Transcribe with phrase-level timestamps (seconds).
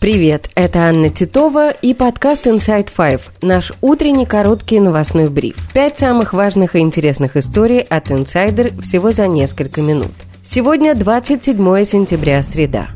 [0.00, 5.56] Привет, это Анна Титова и подкаст Inside Five, наш утренний короткий новостной бриф.
[5.74, 10.12] Пять самых важных и интересных историй от Insider всего за несколько минут.
[10.44, 12.90] Сегодня 27 сентября, среда.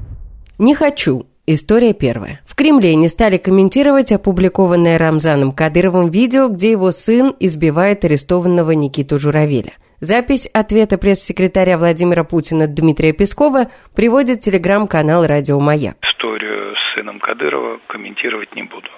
[0.58, 1.26] Не хочу.
[1.44, 2.40] История первая.
[2.46, 9.18] В Кремле не стали комментировать опубликованное Рамзаном Кадыровым видео, где его сын избивает арестованного Никиту
[9.18, 9.72] Журавеля.
[10.02, 15.96] Запись ответа пресс-секретаря Владимира Путина Дмитрия Пескова приводит телеграм-канал «Радио Маяк».
[16.02, 18.88] Историю с сыном Кадырова комментировать не буду.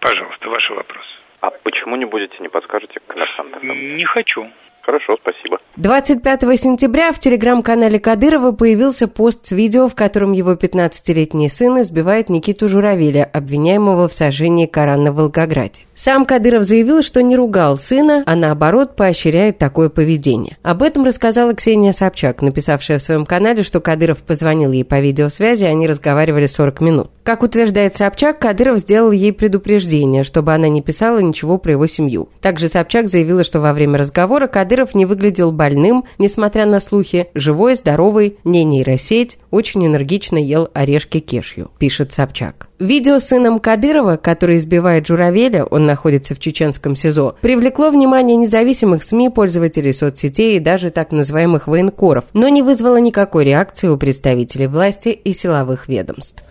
[0.00, 1.06] Пожалуйста, ваши вопросы.
[1.42, 3.62] А почему не будете, не подскажете коммерсантам?
[3.96, 4.50] Не хочу.
[4.82, 5.60] Хорошо, спасибо.
[5.76, 12.30] 25 сентября в телеграм-канале Кадырова появился пост с видео, в котором его 15-летний сын избивает
[12.30, 15.82] Никиту Журавеля, обвиняемого в сожжении Корана в Волгограде.
[15.98, 20.56] Сам Кадыров заявил, что не ругал сына, а наоборот поощряет такое поведение.
[20.62, 25.64] Об этом рассказала Ксения Собчак, написавшая в своем канале, что Кадыров позвонил ей по видеосвязи,
[25.64, 27.10] они разговаривали 40 минут.
[27.24, 32.28] Как утверждает Собчак, Кадыров сделал ей предупреждение, чтобы она не писала ничего про его семью.
[32.40, 37.74] Также Собчак заявила, что во время разговора Кадыров не выглядел больным, несмотря на слухи, живой,
[37.74, 42.68] здоровый, не нейросеть, очень энергично ел орешки кешью, пишет Собчак.
[42.78, 49.02] Видео с сыном Кадырова, который избивает журавеля, он находится в чеченском СИЗО, привлекло внимание независимых
[49.02, 54.68] СМИ, пользователей соцсетей и даже так называемых военкоров, но не вызвало никакой реакции у представителей
[54.68, 56.44] власти и силовых ведомств.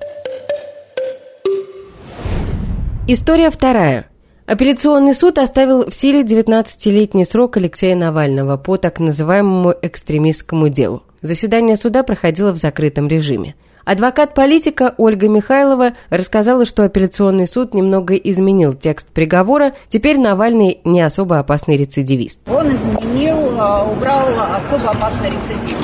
[3.07, 4.07] История вторая.
[4.47, 11.03] Апелляционный суд оставил в силе 19-летний срок Алексея Навального по так называемому экстремистскому делу.
[11.21, 13.55] Заседание суда проходило в закрытом режиме.
[13.87, 19.75] Адвокат политика Ольга Михайлова рассказала, что апелляционный суд немного изменил текст приговора.
[19.87, 22.49] Теперь Навальный не особо опасный рецидивист.
[22.49, 25.77] Он изменил, а, убрал особо опасный рецидив.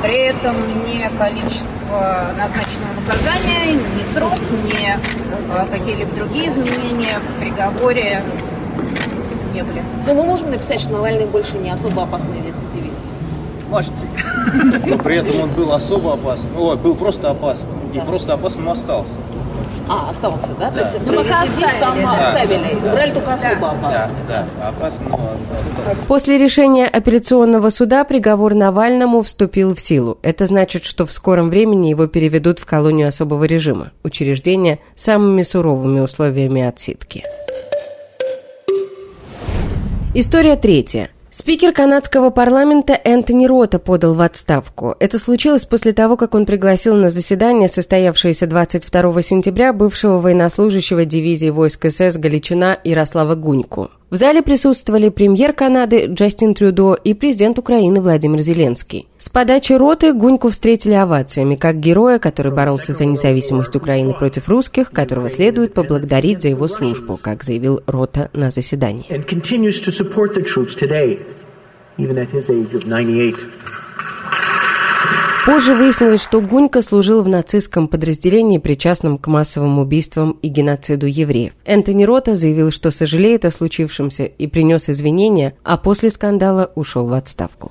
[0.00, 0.54] При этом
[0.86, 4.34] ни количество назначенного наказания, ни срок,
[4.66, 4.86] ни
[5.52, 8.22] а, какие-либо другие изменения в приговоре
[9.52, 9.82] не были.
[10.06, 12.49] Но мы можем написать, что Навальный больше не особо опасный?
[13.70, 13.94] Можете.
[14.86, 17.70] Но при этом он был особо опасным, ой, был просто опасным.
[17.94, 19.12] И просто опасным остался.
[19.88, 20.70] А, остался, да?
[20.70, 20.82] Да.
[20.82, 21.32] То есть Ну, рецидив
[21.64, 22.12] оставили, там да.
[22.12, 22.78] оставили.
[22.82, 23.14] Да.
[23.14, 24.16] Только особо Да, опасный.
[24.28, 26.06] да, опасным но остался.
[26.06, 30.18] После решения апелляционного суда приговор Навальному вступил в силу.
[30.22, 35.42] Это значит, что в скором времени его переведут в колонию особого режима, учреждение с самыми
[35.42, 37.24] суровыми условиями отсидки.
[40.14, 41.10] История третья.
[41.40, 44.94] Спикер канадского парламента Энтони Рота подал в отставку.
[45.00, 51.48] Это случилось после того, как он пригласил на заседание, состоявшееся 22 сентября, бывшего военнослужащего дивизии
[51.48, 53.90] войск СС Галичина Ярослава Гуньку.
[54.10, 59.06] В зале присутствовали премьер Канады Джастин Трюдо и президент Украины Владимир Зеленский.
[59.18, 64.90] С подачи роты Гуньку встретили овациями, как героя, который боролся за независимость Украины против русских,
[64.90, 69.06] которого следует поблагодарить за его службу, как заявил Рота на заседании.
[75.46, 81.54] Позже выяснилось, что Гунька служил в нацистском подразделении, причастном к массовым убийствам и геноциду евреев.
[81.64, 87.14] Энтони Рота заявил, что сожалеет о случившемся и принес извинения, а после скандала ушел в
[87.14, 87.70] отставку.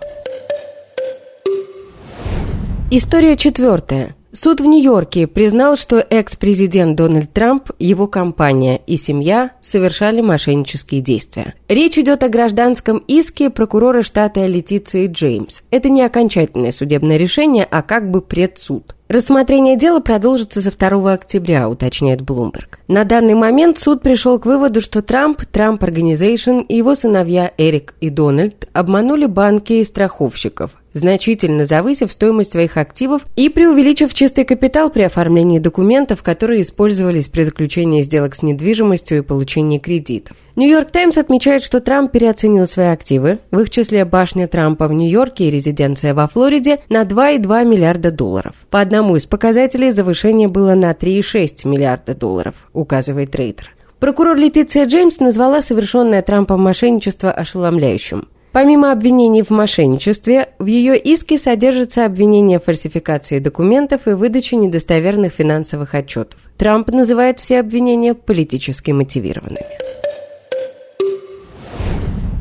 [2.90, 4.16] История четвертая.
[4.32, 11.56] Суд в Нью-Йорке признал, что экс-президент Дональд Трамп, его компания и семья совершали мошеннические действия.
[11.68, 15.62] Речь идет о гражданском иске прокурора штата Летиции Джеймс.
[15.72, 18.96] Это не окончательное судебное решение, а как бы предсуд.
[19.08, 22.78] Рассмотрение дела продолжится со 2 октября, уточняет Bloomberg.
[22.88, 27.96] На данный момент суд пришел к выводу, что Трамп, Трамп Organization и его сыновья Эрик
[28.02, 34.90] и Дональд обманули банки и страховщиков, значительно завысив стоимость своих активов и преувеличив чистый капитал
[34.90, 40.38] при оформлении документов, которые использовались при заключении сделок с недвижимостью и получении кредитов.
[40.56, 45.46] Нью-Йорк Таймс отмечает, что Трамп переоценил свои активы, в их числе башня Трампа в Нью-Йорке
[45.46, 48.56] и резиденция во Флориде, на 2,2 миллиарда долларов.
[48.70, 53.72] По одному из показателей завышение было на 3,6 миллиарда долларов, указывает трейдер.
[54.00, 58.30] Прокурор Летиция Джеймс назвала совершенное Трампом мошенничество ошеломляющим.
[58.60, 65.32] Помимо обвинений в мошенничестве, в ее иске содержится обвинение в фальсификации документов и выдаче недостоверных
[65.32, 66.38] финансовых отчетов.
[66.58, 69.66] Трамп называет все обвинения политически мотивированными.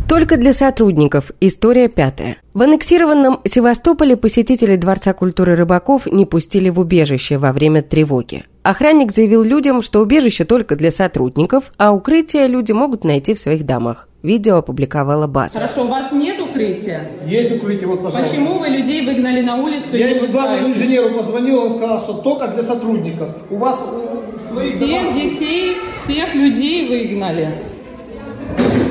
[0.08, 1.30] Только для сотрудников.
[1.40, 2.38] История пятая.
[2.52, 8.42] В аннексированном Севастополе посетители Дворца культуры рыбаков не пустили в убежище во время тревоги.
[8.72, 13.64] Охранник заявил людям, что убежище только для сотрудников, а укрытие люди могут найти в своих
[13.64, 14.08] домах.
[14.22, 15.54] Видео опубликовала база.
[15.54, 17.08] Хорошо, у вас нет укрытия?
[17.26, 18.28] Есть укрытие, вот, пожалуйста.
[18.28, 19.96] Почему вы людей выгнали на улицу?
[19.96, 23.30] Я и не главному инженеру позвонил, он сказал, что только для сотрудников.
[23.48, 25.76] У вас у, своих Всех домах- детей,
[26.06, 27.48] всех людей выгнали.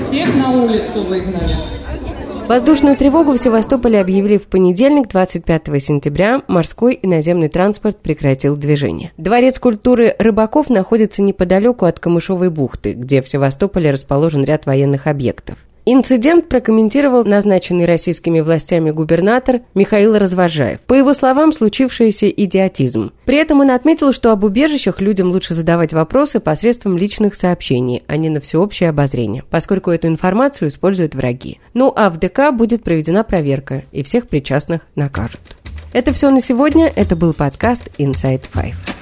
[0.09, 1.55] Всех на улицу выгнали.
[2.47, 6.43] Воздушную тревогу в Севастополе объявили в понедельник, 25 сентября.
[6.47, 9.11] Морской и наземный транспорт прекратил движение.
[9.17, 15.57] Дворец культуры рыбаков находится неподалеку от Камышовой бухты, где в Севастополе расположен ряд военных объектов.
[15.89, 20.81] Инцидент прокомментировал назначенный российскими властями губернатор Михаил Развожаев.
[20.81, 23.13] По его словам, случившийся идиотизм.
[23.23, 28.17] При этом он отметил, что об убежищах людям лучше задавать вопросы посредством личных сообщений, а
[28.17, 31.61] не на всеобщее обозрение, поскольку эту информацию используют враги.
[31.73, 35.39] Ну а в ДК будет проведена проверка, и всех причастных накажут.
[35.93, 36.91] Это все на сегодня.
[36.97, 38.96] Это был подкаст Inside Five.